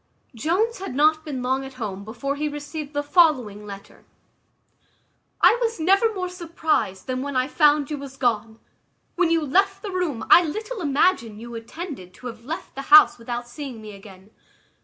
[0.33, 4.03] Jones had not been long at home before he received the following letter:
[5.41, 8.59] "I was never more surprized than when I found you was gone.
[9.15, 13.19] When you left the room I little imagined you intended to have left the house
[13.19, 14.31] without seeing me again.